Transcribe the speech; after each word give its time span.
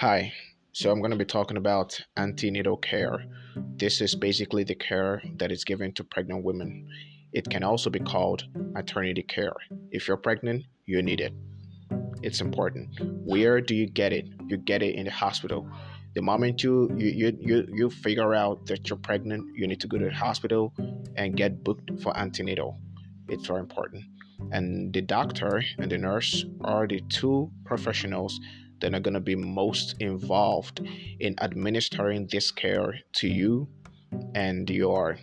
Hi, 0.00 0.32
so 0.72 0.90
I'm 0.90 1.00
going 1.00 1.10
to 1.10 1.16
be 1.18 1.26
talking 1.26 1.58
about 1.58 2.00
antenatal 2.16 2.78
care. 2.78 3.22
This 3.76 4.00
is 4.00 4.14
basically 4.14 4.64
the 4.64 4.74
care 4.74 5.20
that 5.36 5.52
is 5.52 5.62
given 5.62 5.92
to 5.92 6.04
pregnant 6.04 6.42
women. 6.42 6.88
It 7.34 7.50
can 7.50 7.62
also 7.62 7.90
be 7.90 7.98
called 7.98 8.44
maternity 8.54 9.22
care. 9.22 9.52
If 9.90 10.08
you're 10.08 10.16
pregnant, 10.16 10.64
you 10.86 11.02
need 11.02 11.20
it. 11.20 11.34
It's 12.22 12.40
important. 12.40 12.98
Where 13.26 13.60
do 13.60 13.74
you 13.74 13.86
get 13.90 14.14
it? 14.14 14.24
You 14.46 14.56
get 14.56 14.82
it 14.82 14.94
in 14.94 15.04
the 15.04 15.10
hospital. 15.10 15.68
The 16.14 16.22
moment 16.22 16.62
you 16.62 16.88
you 16.96 17.36
you 17.38 17.68
you 17.70 17.90
figure 17.90 18.32
out 18.32 18.64
that 18.68 18.88
you're 18.88 19.04
pregnant, 19.10 19.54
you 19.54 19.66
need 19.66 19.80
to 19.80 19.86
go 19.86 19.98
to 19.98 20.06
the 20.06 20.14
hospital 20.14 20.72
and 21.16 21.36
get 21.36 21.62
booked 21.62 21.90
for 22.02 22.16
antenatal. 22.16 22.80
It's 23.28 23.46
very 23.46 23.60
important. 23.60 24.04
And 24.50 24.94
the 24.94 25.02
doctor 25.02 25.62
and 25.76 25.92
the 25.92 25.98
nurse 25.98 26.46
are 26.62 26.86
the 26.88 27.02
two 27.10 27.50
professionals 27.66 28.40
that 28.80 28.94
are 28.94 29.00
going 29.00 29.14
to 29.14 29.20
be 29.20 29.34
most 29.36 29.94
involved 30.00 30.80
in 31.20 31.34
administering 31.40 32.26
this 32.30 32.50
care 32.50 32.94
to 33.14 33.28
you 33.28 33.68
and 34.34 34.68
your 34.68 35.18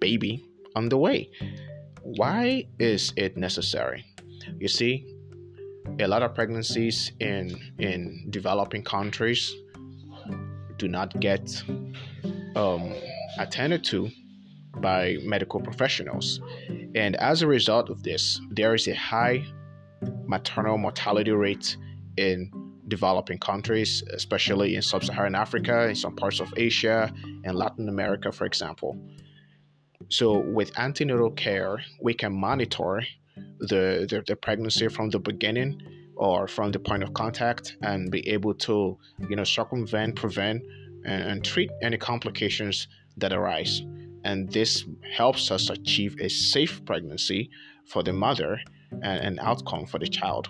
baby 0.00 0.44
on 0.74 0.88
the 0.88 0.96
way. 0.96 1.30
Why 2.02 2.66
is 2.78 3.12
it 3.16 3.36
necessary? 3.36 4.04
You 4.58 4.68
see, 4.68 5.06
a 6.00 6.06
lot 6.06 6.22
of 6.22 6.34
pregnancies 6.34 7.12
in 7.20 7.58
in 7.78 8.26
developing 8.30 8.82
countries 8.82 9.54
do 10.76 10.88
not 10.88 11.18
get 11.20 11.62
um, 12.54 12.94
attended 13.38 13.84
to 13.84 14.10
by 14.80 15.16
medical 15.22 15.60
professionals, 15.60 16.40
and 16.94 17.16
as 17.16 17.42
a 17.42 17.46
result 17.46 17.90
of 17.90 18.02
this, 18.02 18.40
there 18.50 18.74
is 18.74 18.86
a 18.86 18.94
high 18.94 19.44
maternal 20.26 20.78
mortality 20.78 21.32
rate 21.32 21.76
in 22.18 22.50
developing 22.88 23.38
countries, 23.38 24.02
especially 24.12 24.74
in 24.74 24.82
sub 24.82 25.04
Saharan 25.04 25.34
Africa, 25.34 25.88
in 25.88 25.94
some 25.94 26.16
parts 26.16 26.40
of 26.40 26.52
Asia, 26.56 27.12
and 27.44 27.56
Latin 27.56 27.88
America, 27.88 28.32
for 28.32 28.44
example. 28.44 28.98
So, 30.10 30.38
with 30.38 30.76
antenatal 30.78 31.30
care, 31.30 31.82
we 32.00 32.14
can 32.14 32.32
monitor 32.32 33.02
the, 33.60 34.06
the, 34.10 34.24
the, 34.26 34.36
pregnancy 34.36 34.88
from 34.88 35.10
the 35.10 35.18
beginning 35.18 35.80
or 36.16 36.48
from 36.48 36.72
the 36.72 36.78
point 36.78 37.02
of 37.02 37.12
contact 37.14 37.76
and 37.82 38.10
be 38.10 38.26
able 38.28 38.54
to, 38.54 38.98
you 39.28 39.36
know, 39.36 39.44
circumvent, 39.44 40.16
prevent, 40.16 40.62
and, 41.04 41.22
and 41.30 41.44
treat 41.44 41.70
any 41.82 41.98
complications 41.98 42.88
that 43.18 43.32
arise. 43.32 43.82
And 44.24 44.50
this 44.50 44.84
helps 45.12 45.50
us 45.50 45.70
achieve 45.70 46.16
a 46.20 46.28
safe 46.28 46.84
pregnancy 46.84 47.50
for 47.86 48.02
the 48.02 48.12
mother 48.12 48.60
and 48.90 49.20
an 49.20 49.38
outcome 49.40 49.86
for 49.86 49.98
the 49.98 50.08
child. 50.08 50.48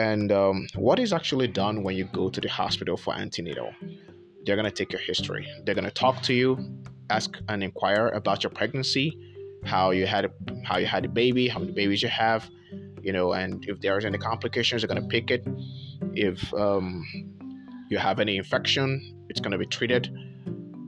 And 0.00 0.32
um, 0.32 0.66
what 0.76 0.98
is 0.98 1.12
actually 1.12 1.48
done 1.48 1.82
when 1.82 1.94
you 1.94 2.04
go 2.04 2.30
to 2.30 2.40
the 2.40 2.48
hospital 2.48 2.96
for 2.96 3.14
antenatal? 3.14 3.70
They're 4.44 4.56
going 4.56 4.64
to 4.64 4.70
take 4.70 4.92
your 4.92 5.02
history. 5.02 5.46
They're 5.64 5.74
going 5.74 5.84
to 5.84 5.90
talk 5.90 6.22
to 6.22 6.32
you, 6.32 6.58
ask 7.10 7.36
and 7.50 7.62
inquire 7.62 8.08
about 8.08 8.42
your 8.42 8.50
pregnancy, 8.50 9.14
how 9.64 9.90
you 9.90 10.06
had 10.06 10.24
a, 10.24 10.30
how 10.64 10.78
you 10.78 10.86
had 10.86 11.04
a 11.04 11.08
baby, 11.08 11.48
how 11.48 11.58
many 11.58 11.72
babies 11.72 12.02
you 12.02 12.08
have, 12.08 12.48
you 13.02 13.12
know, 13.12 13.34
and 13.34 13.62
if 13.68 13.78
there's 13.82 14.06
any 14.06 14.16
complications, 14.16 14.80
they're 14.80 14.88
going 14.88 15.02
to 15.02 15.08
pick 15.08 15.30
it. 15.30 15.46
If 16.14 16.52
um, 16.54 17.04
you 17.90 17.98
have 17.98 18.20
any 18.20 18.38
infection, 18.38 19.26
it's 19.28 19.40
going 19.40 19.52
to 19.52 19.58
be 19.58 19.66
treated. 19.66 20.08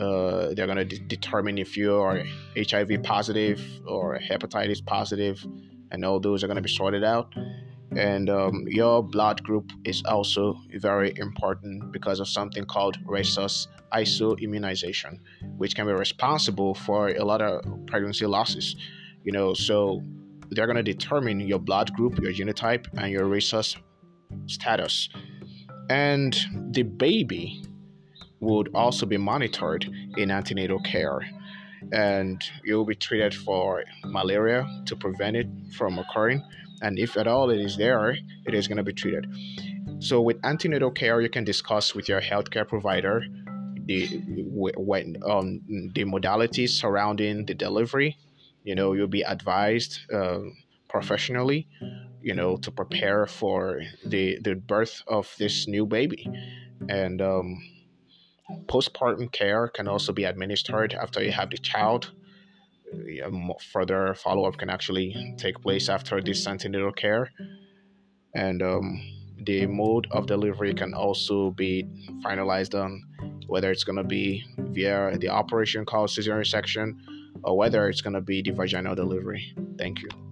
Uh, 0.00 0.54
they're 0.54 0.66
going 0.66 0.78
to 0.78 0.86
de- 0.86 1.00
determine 1.00 1.58
if 1.58 1.76
you 1.76 2.00
are 2.00 2.24
HIV 2.56 3.02
positive 3.02 3.60
or 3.86 4.18
hepatitis 4.18 4.82
positive, 4.84 5.46
and 5.90 6.02
all 6.02 6.18
those 6.18 6.42
are 6.42 6.46
going 6.46 6.56
to 6.56 6.62
be 6.62 6.70
sorted 6.70 7.04
out 7.04 7.34
and 7.96 8.30
um, 8.30 8.64
your 8.66 9.02
blood 9.02 9.42
group 9.42 9.70
is 9.84 10.02
also 10.06 10.56
very 10.76 11.12
important 11.16 11.92
because 11.92 12.20
of 12.20 12.28
something 12.28 12.64
called 12.64 12.98
rhesus 13.06 13.68
isoimmunization 13.92 15.18
which 15.56 15.74
can 15.74 15.86
be 15.86 15.92
responsible 15.92 16.74
for 16.74 17.08
a 17.08 17.24
lot 17.24 17.42
of 17.42 17.62
pregnancy 17.86 18.26
losses. 18.26 18.76
You 19.24 19.32
know 19.32 19.54
so 19.54 20.02
they're 20.50 20.66
going 20.66 20.76
to 20.76 20.82
determine 20.82 21.40
your 21.40 21.58
blood 21.58 21.92
group 21.94 22.18
your 22.20 22.32
genotype 22.32 22.86
and 22.96 23.10
your 23.10 23.26
rhesus 23.26 23.76
status. 24.46 25.08
And 25.90 26.38
the 26.70 26.82
baby 26.82 27.62
would 28.40 28.70
also 28.74 29.06
be 29.06 29.16
monitored 29.16 29.86
in 30.16 30.30
antenatal 30.30 30.80
care 30.80 31.20
and 31.92 32.42
you'll 32.64 32.84
be 32.84 32.94
treated 32.94 33.34
for 33.34 33.84
malaria 34.04 34.66
to 34.86 34.94
prevent 34.96 35.36
it 35.36 35.48
from 35.76 35.98
occurring 35.98 36.42
and 36.82 36.98
if 36.98 37.16
at 37.16 37.26
all 37.26 37.48
it 37.50 37.60
is 37.60 37.76
there, 37.76 38.10
it 38.44 38.54
is 38.54 38.68
going 38.68 38.76
to 38.76 38.82
be 38.82 38.92
treated. 38.92 39.26
So 40.00 40.20
with 40.20 40.38
antenatal 40.44 40.90
care, 40.90 41.20
you 41.20 41.30
can 41.30 41.44
discuss 41.44 41.94
with 41.94 42.08
your 42.08 42.20
healthcare 42.20 42.66
provider 42.68 43.24
the 43.86 44.20
when 44.76 45.16
um, 45.24 45.60
the 45.94 46.04
modalities 46.04 46.70
surrounding 46.70 47.46
the 47.46 47.54
delivery. 47.54 48.18
You 48.64 48.74
know, 48.74 48.92
you'll 48.92 49.06
be 49.06 49.22
advised 49.22 50.00
uh, 50.12 50.40
professionally, 50.88 51.68
you 52.20 52.34
know, 52.34 52.56
to 52.58 52.70
prepare 52.70 53.26
for 53.26 53.80
the 54.04 54.38
the 54.40 54.56
birth 54.56 55.02
of 55.06 55.32
this 55.38 55.68
new 55.68 55.86
baby, 55.86 56.28
and 56.88 57.22
um, 57.22 57.58
postpartum 58.66 59.30
care 59.32 59.68
can 59.68 59.88
also 59.88 60.12
be 60.12 60.24
administered 60.24 60.94
after 60.94 61.22
you 61.22 61.32
have 61.32 61.50
the 61.50 61.58
child 61.58 62.12
further 63.72 64.14
follow 64.14 64.44
up 64.44 64.56
can 64.58 64.70
actually 64.70 65.34
take 65.38 65.60
place 65.60 65.88
after 65.88 66.20
this 66.20 66.46
antenatal 66.46 66.92
care. 66.92 67.30
And 68.34 68.62
um, 68.62 69.00
the 69.44 69.66
mode 69.66 70.06
of 70.10 70.26
delivery 70.26 70.74
can 70.74 70.94
also 70.94 71.50
be 71.50 71.84
finalized 72.24 72.80
on 72.80 73.02
whether 73.46 73.70
it's 73.70 73.84
going 73.84 73.96
to 73.96 74.04
be 74.04 74.44
via 74.58 75.18
the 75.18 75.28
operation 75.28 75.84
called 75.84 76.10
cesarean 76.10 76.46
section 76.46 76.98
or 77.44 77.56
whether 77.56 77.88
it's 77.88 78.00
going 78.00 78.14
to 78.14 78.20
be 78.20 78.42
the 78.42 78.50
vaginal 78.50 78.94
delivery. 78.94 79.54
Thank 79.78 80.00
you. 80.00 80.31